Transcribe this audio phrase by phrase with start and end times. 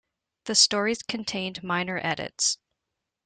[0.45, 2.57] The stories contained minor edits.